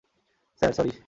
Sir, 0.61 0.71
sorry. 0.73 0.91